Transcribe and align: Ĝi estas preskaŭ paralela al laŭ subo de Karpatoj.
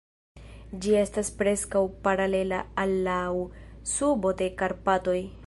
Ĝi 0.85 0.95
estas 1.01 1.29
preskaŭ 1.41 1.83
paralela 2.07 2.63
al 2.85 2.95
laŭ 3.09 3.21
subo 3.95 4.35
de 4.43 4.51
Karpatoj. 4.63 5.19